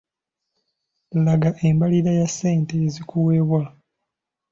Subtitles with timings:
[1.25, 3.61] Laga embalirira ya ssente ezikuweebwa.